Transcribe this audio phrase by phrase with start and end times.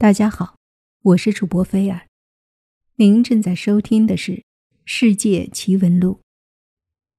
[0.00, 0.56] 大家好，
[1.02, 2.08] 我是主播菲尔，
[2.94, 4.32] 您正在收听的是
[4.86, 6.14] 《世界奇闻录》。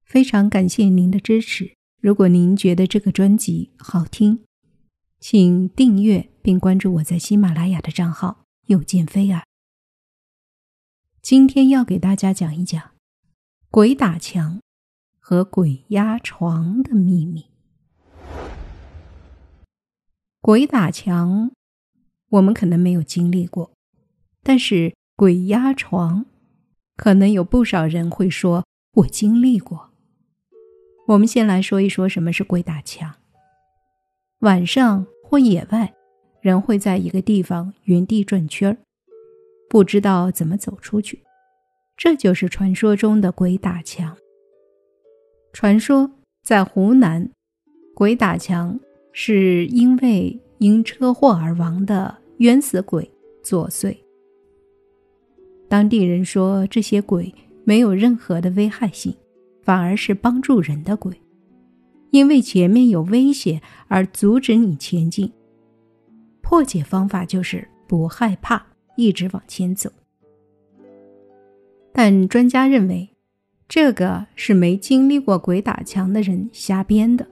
[0.04, 1.76] 非常感谢您的支持。
[2.00, 4.42] 如果您觉得这个专辑好听，
[5.20, 9.46] 请订阅并关注我在喜马拉雅的账号“又见菲尔”。
[11.22, 12.90] 今天要给大家讲一讲
[13.70, 14.60] 鬼打墙
[15.20, 17.46] 和鬼压床的秘密。
[20.40, 21.52] 鬼打墙。
[22.32, 23.72] 我们可能没有经历过，
[24.42, 26.24] 但是鬼压床，
[26.96, 28.64] 可能有不少人会说
[28.96, 29.90] ：“我经历过。”
[31.08, 33.16] 我们先来说一说什么是鬼打墙。
[34.38, 35.92] 晚上或野外，
[36.40, 38.78] 人会在一个地方原地转圈儿，
[39.68, 41.22] 不知道怎么走出去，
[41.98, 44.16] 这就是传说中的鬼打墙。
[45.52, 46.10] 传说
[46.42, 47.30] 在湖南，
[47.94, 48.80] 鬼打墙
[49.12, 52.21] 是因为因车祸而亡的。
[52.42, 53.08] 冤死鬼
[53.40, 53.96] 作祟。
[55.68, 59.14] 当地人说，这些鬼没有任何的危害性，
[59.62, 61.14] 反而是帮助人的鬼，
[62.10, 65.32] 因为前面有危险而阻止你前进。
[66.40, 68.66] 破解方法就是不害怕，
[68.96, 69.88] 一直往前走。
[71.92, 73.10] 但专家认为，
[73.68, 77.24] 这个是没经历过鬼打墙的人瞎编的，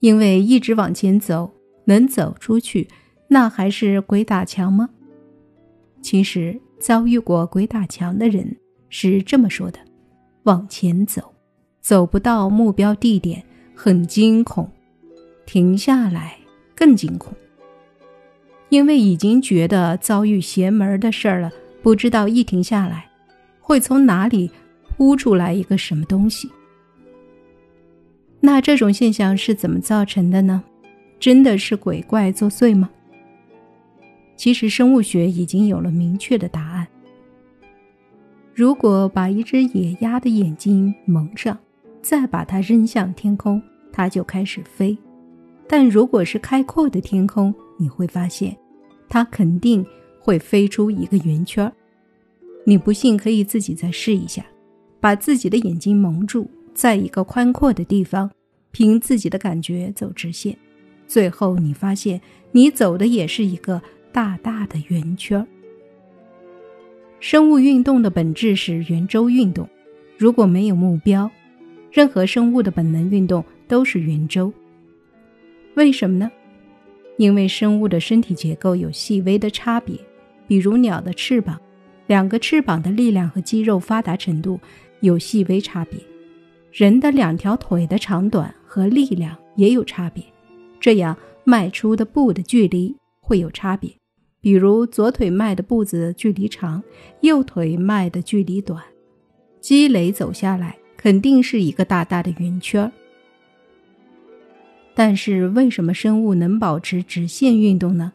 [0.00, 1.54] 因为一直往前走，
[1.86, 2.86] 能走出去。
[3.28, 4.88] 那还是鬼打墙吗？
[6.00, 8.56] 其实遭遇过鬼打墙的人
[8.88, 9.78] 是这么说的：
[10.44, 11.34] 往前走，
[11.80, 13.42] 走不到目标地点，
[13.74, 14.64] 很惊恐；
[15.44, 16.38] 停下来
[16.76, 17.34] 更惊恐，
[18.68, 21.50] 因为已经觉得遭遇邪门的事儿了，
[21.82, 23.10] 不知道一停下来，
[23.58, 24.50] 会从哪里
[24.96, 26.48] 扑出来一个什么东西。
[28.38, 30.62] 那这种现象是怎么造成的呢？
[31.18, 32.90] 真的是鬼怪作祟吗？
[34.36, 36.86] 其实生物学已经有了明确的答案。
[38.54, 41.58] 如果把一只野鸭的眼睛蒙上，
[42.00, 43.60] 再把它扔向天空，
[43.92, 44.96] 它就开始飞。
[45.66, 48.56] 但如果是开阔的天空，你会发现，
[49.08, 49.84] 它肯定
[50.20, 51.70] 会飞出一个圆圈。
[52.64, 54.46] 你不信，可以自己再试一下，
[55.00, 58.30] 把自己的眼睛蒙住，在一个宽阔的地方，
[58.70, 60.56] 凭自己的感觉走直线，
[61.06, 62.20] 最后你发现，
[62.52, 63.82] 你走的也是一个。
[64.16, 65.46] 大大的圆圈。
[67.20, 69.68] 生物运动的本质是圆周运动。
[70.16, 71.30] 如果没有目标，
[71.92, 74.50] 任何生物的本能运动都是圆周。
[75.74, 76.32] 为什么呢？
[77.18, 79.94] 因为生物的身体结构有细微的差别，
[80.46, 81.60] 比如鸟的翅膀，
[82.06, 84.58] 两个翅膀的力量和肌肉发达程度
[85.00, 86.00] 有细微差别；
[86.72, 90.24] 人的两条腿的长短和力量也有差别，
[90.80, 93.90] 这样迈出的步的距离会有差别。
[94.46, 96.80] 比如左腿迈的步子距离长，
[97.20, 98.80] 右腿迈的距离短，
[99.60, 102.92] 积累走下来肯定是一个大大的圆圈。
[104.94, 108.12] 但是为什么生物能保持直线运动呢？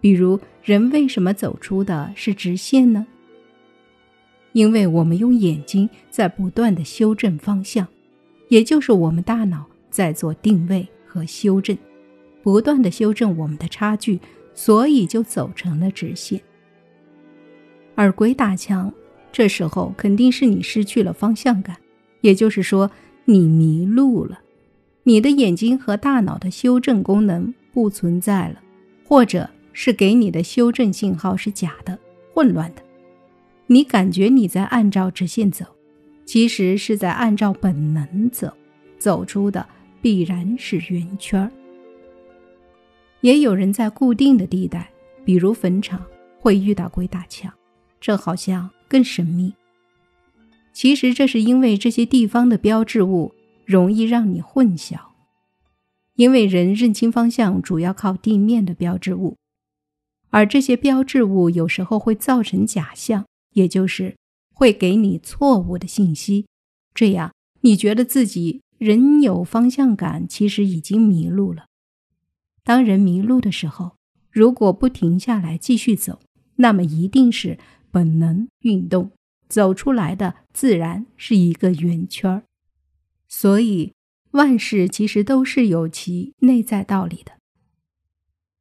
[0.00, 3.04] 比如人为什么走出的是直线呢？
[4.52, 7.84] 因为我们用眼睛在不断的修正方向，
[8.48, 11.76] 也就是我们大脑在做定位和修正，
[12.44, 14.20] 不断的修正我们的差距。
[14.54, 16.40] 所以就走成了直线。
[17.94, 18.92] 而鬼打墙，
[19.30, 21.76] 这时候肯定是你失去了方向感，
[22.22, 22.90] 也就是说
[23.24, 24.40] 你迷路了，
[25.02, 28.60] 你的眼睛和大脑的修正功能不存在了，
[29.04, 31.98] 或者是给你的修正信号是假的、
[32.32, 32.82] 混乱的。
[33.66, 35.64] 你感觉你在按照直线走，
[36.24, 38.52] 其实是在按照本能走，
[38.98, 39.66] 走出的
[40.02, 41.50] 必然是圆圈儿。
[43.24, 44.90] 也有人在固定的地带，
[45.24, 46.04] 比如坟场，
[46.38, 47.50] 会遇到鬼打墙，
[47.98, 49.54] 这好像更神秘。
[50.74, 53.32] 其实这是因为这些地方的标志物
[53.64, 54.98] 容易让你混淆，
[56.16, 59.38] 因为人认清方向主要靠地面的标志物，
[60.28, 63.24] 而这些标志物有时候会造成假象，
[63.54, 64.16] 也就是
[64.52, 66.44] 会给你错误的信息，
[66.94, 67.32] 这样
[67.62, 71.64] 你觉得自己仍有方向感，其实已经迷路了。
[72.64, 73.92] 当人迷路的时候，
[74.30, 76.18] 如果不停下来继续走，
[76.56, 77.58] 那么一定是
[77.90, 79.12] 本能运动
[79.48, 82.42] 走出来的，自然是一个圆圈儿。
[83.28, 83.92] 所以
[84.30, 87.32] 万事其实都是有其内在道理的。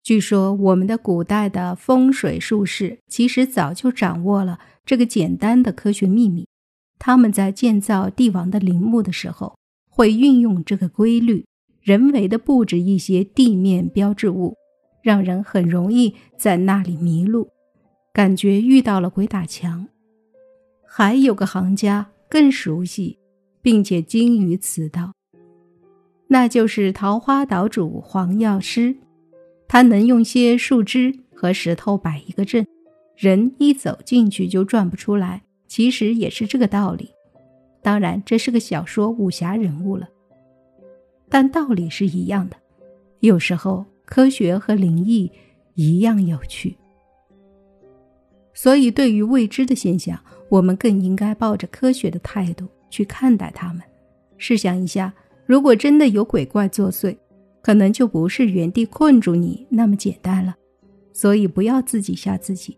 [0.04, 6.46] 据说我们的古代的风水术士其实早就掌握了这个简单的科学秘密，
[7.00, 9.58] 他们在建造帝王的陵墓的时候，
[9.90, 11.46] 会运用这个规律。
[11.83, 14.56] 人为的布置一些地面标志物，
[15.01, 17.50] 让人很容易在那里迷路，
[18.13, 19.85] 感觉遇到了鬼打墙。
[20.88, 23.19] 还有个行家更熟悉，
[23.62, 25.13] 并且精于此道，
[26.27, 28.95] 那就是桃花岛主黄药师。
[29.68, 32.65] 他能用些树枝和石头摆一个阵，
[33.18, 35.41] 人一走进去就转不出来。
[35.68, 37.09] 其实也是这个道理。
[37.81, 40.07] 当然，这是个小说武侠人物了，
[41.33, 42.56] 但道理是一样的。
[43.21, 45.31] 有时候科学和灵异
[45.74, 46.77] 一样有趣，
[48.53, 53.81] 所以对于未知的现象，我们更应该抱着科学的态度去看待它们。
[54.38, 55.12] 试想一下，
[55.47, 57.18] 如果真的有鬼怪作祟，
[57.63, 60.56] 可能就不是原地困住你那么简单了。
[61.13, 62.77] 所以不要自己吓自己。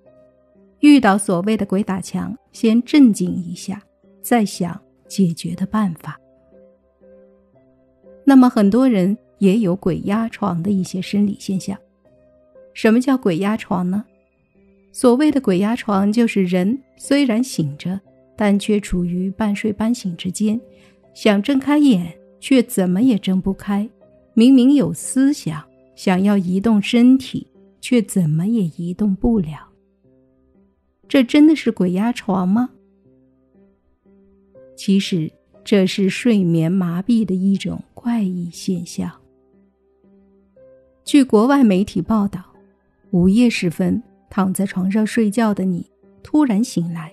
[0.79, 3.83] 遇到所谓的鬼打墙，先镇静一下，
[4.21, 6.17] 再想解决的办法。
[8.25, 11.77] 那么很多人也有鬼压床的一些生理现象。
[12.74, 14.04] 什么叫鬼压床呢？
[14.92, 18.00] 所谓的鬼压床，就是人虽然醒着，
[18.36, 20.60] 但却处于半睡半醒之间，
[21.13, 23.89] 想睁开眼却怎么也睁不开。
[24.33, 25.63] 明明有思想，
[25.95, 27.48] 想要移动身体，
[27.80, 29.69] 却怎么也移动不了。
[31.07, 32.72] 这真的是鬼压床吗？
[34.75, 35.31] 其实
[35.65, 39.12] 这是睡眠麻痹的一种怪异现象。
[41.03, 42.41] 据国外媒体报道，
[43.09, 45.85] 午夜时分躺在床上睡觉的你
[46.23, 47.12] 突然醒来，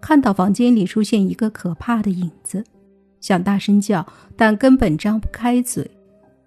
[0.00, 2.64] 看到房间里出现一个可怕的影子，
[3.20, 4.04] 想大声叫，
[4.34, 5.88] 但根本张不开嘴。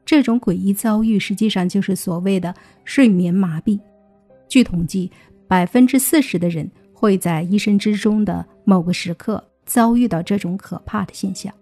[0.04, 2.54] 这种诡异遭遇实际上就是所谓的
[2.84, 3.80] 睡眠麻痹。
[4.50, 5.10] 据统计。
[5.50, 11.54] 百分之四十的人会在一生之中的某个时刻遭遇到这种可怕的现象。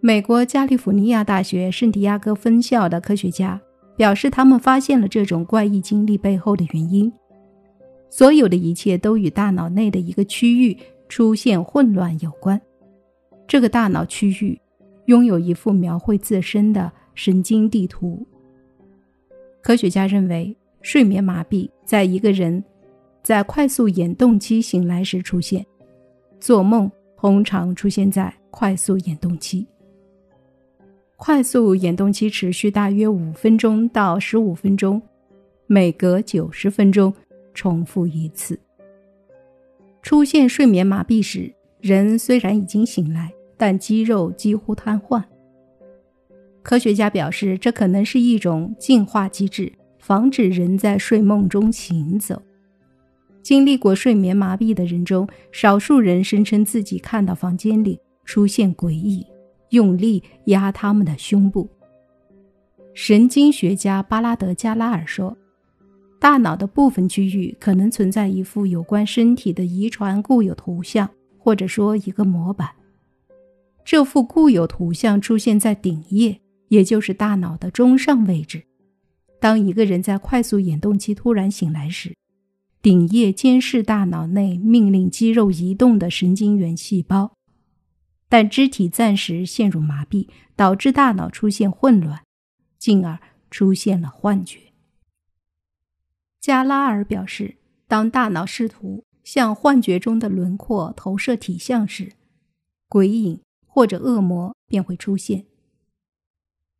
[0.00, 3.60] 美国加利福尼亚大学圣地亚哥分校的科学家
[3.96, 7.12] 表示，他们发现了这种怪异经历背后的原因。
[8.10, 10.76] 所有的一切都与大脑内的一个区域
[11.08, 12.60] 出现混乱有关。
[13.46, 14.60] 这个大脑区域
[15.04, 18.26] 拥有一幅描绘自身的神经地图。
[19.62, 20.56] 科学家认为。
[20.84, 22.60] 睡眠麻痹在一个人
[23.22, 25.64] 在快速眼动期醒来时出现，
[26.42, 29.64] 做梦通常出现在快速眼动期。
[31.14, 35.00] 快速眼动期持续大约五分钟到十五分钟，
[35.68, 37.14] 每隔九十分钟
[37.54, 38.58] 重复一次。
[40.02, 45.22] 出现睡眠麻痹时，人虽然已经醒来，但肌肉几乎瘫痪。
[46.64, 49.72] 科学家表示，这可能是一种进化机制。
[50.00, 52.42] 防止人在睡梦中行走。
[53.42, 59.24] 经历过睡眠麻痹的人中，少数人声称自己看到房间里出现鬼影，
[59.70, 61.68] 用力压他们的胸部。
[62.94, 65.36] 神经学家巴拉德·加拉尔说
[66.20, 71.08] ：“大脑的部分区域可能存在一幅有关身体的遗传固有图像，
[71.38, 72.68] 或者说一个模板。
[73.84, 78.62] 这幅固有图像出现在顶叶，也就是大脑的中上位置。”
[79.40, 82.14] 当一个人在快速眼动期突然醒来时，
[82.82, 87.36] 顶叶监视大脑内命令肌肉移动的神经元细胞，
[88.28, 92.24] 但肢体暂时陷入麻痹，导致大脑出现混乱，
[92.78, 93.20] 进而
[93.52, 94.58] 出现了幻觉。
[96.40, 97.54] 加拉尔表示，
[97.86, 102.14] 当大脑试图向幻觉中的轮廓投射体像时，
[102.88, 105.44] 鬼影或者恶魔便会出现。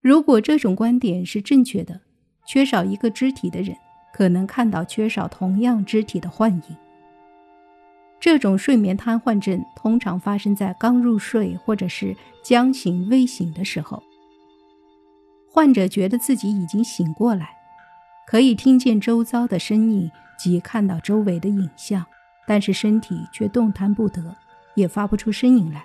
[0.00, 2.00] 如果这种观点是正确的，
[2.44, 3.76] 缺少一个肢体的人，
[4.12, 6.76] 可能看到缺少同样肢体的幻影。
[8.20, 14.00] 这种睡眠瘫痪症通常发生在刚入睡或者是将醒未醒的时候。
[15.50, 17.50] 患者觉得自己已经醒过来，
[18.26, 22.06] 可以听见周遭的声音及看到周围的影像，
[22.46, 24.34] 但是身体却动弹不得，
[24.76, 25.84] 也发不出声音来，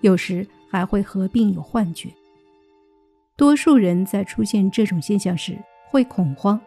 [0.00, 2.08] 有时还会合并有幻觉。
[3.36, 5.58] 多数人在出现这种现象时，
[5.90, 6.60] 会恐慌。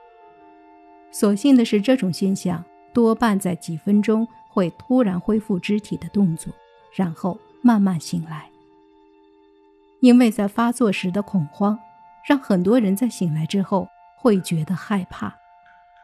[1.12, 6.54] 所幸的是，这种现象多半在几分钟会突然恢复肢体的动作，
[6.94, 8.50] 然后慢慢醒来。
[10.00, 11.80] 因为在发作时的恐慌，
[12.28, 15.36] 让很多人在醒来之后会觉得害怕，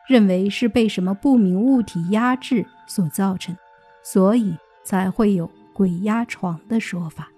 [0.08, 3.56] 认为是被什么不明物体压制所造成，
[4.04, 7.30] 所以才会有“鬼压床”的说法。